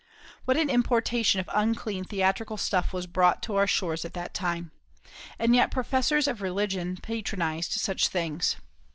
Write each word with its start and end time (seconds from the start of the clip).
What 0.45 0.57
an 0.57 0.67
importation 0.67 1.39
of 1.39 1.47
unclean 1.53 2.05
theatrical 2.05 2.57
stuff 2.57 2.91
was 2.91 3.05
brought 3.05 3.43
to 3.43 3.55
our 3.55 3.67
shores 3.67 4.03
at 4.03 4.15
that 4.15 4.33
time! 4.33 4.71
And 5.37 5.53
yet 5.53 5.69
professors 5.69 6.27
of 6.27 6.41
religion 6.41 6.97
patronised 6.97 7.73
such 7.73 8.07
things. 8.07 8.55